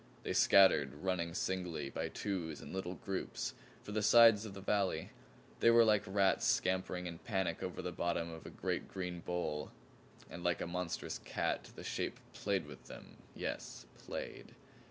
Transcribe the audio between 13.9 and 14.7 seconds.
PLAYED.